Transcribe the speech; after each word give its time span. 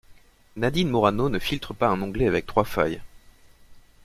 Nadine 0.55 0.89
Morano 0.89 1.29
ne 1.29 1.37
filtre 1.37 1.75
pas 1.75 1.89
un 1.89 2.01
onglet 2.01 2.25
avec 2.27 2.47
trois 2.47 2.63
failles. 2.63 2.99